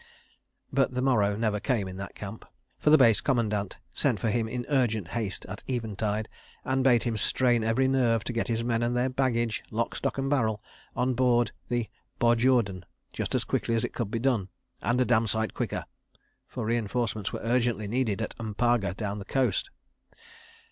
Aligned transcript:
But 0.73 0.95
the 0.95 1.01
morrow 1.03 1.35
never 1.35 1.59
came 1.59 1.87
in 1.87 1.97
that 1.97 2.15
camp, 2.15 2.43
for 2.79 2.89
the 2.89 2.97
Base 2.97 3.21
Commandant 3.21 3.77
sent 3.91 4.19
for 4.19 4.31
him 4.31 4.47
in 4.47 4.65
urgent 4.67 5.09
haste 5.09 5.45
at 5.45 5.63
eventide, 5.69 6.27
and 6.65 6.83
bade 6.83 7.03
him 7.03 7.17
strain 7.17 7.63
every 7.63 7.87
nerve 7.87 8.23
to 8.23 8.33
get 8.33 8.47
his 8.47 8.63
men 8.63 8.81
and 8.81 8.97
their 8.97 9.09
baggage, 9.09 9.61
lock, 9.69 9.95
stock 9.95 10.17
and 10.17 10.27
barrel, 10.27 10.59
on 10.95 11.13
board 11.13 11.51
the 11.67 11.87
Barjordan, 12.19 12.83
just 13.13 13.35
as 13.35 13.43
quickly 13.43 13.75
as 13.75 13.83
it 13.83 13.93
could 13.93 14.09
be 14.09 14.17
done 14.17 14.49
(and 14.81 14.99
a 14.99 15.05
dam' 15.05 15.27
sight 15.27 15.53
quicker), 15.53 15.85
for 16.47 16.65
reinforcements 16.65 17.31
were 17.31 17.41
urgently 17.43 17.87
needed 17.87 18.23
at 18.23 18.33
M'paga, 18.39 18.95
down 18.97 19.19
the 19.19 19.23
coast. 19.25 19.69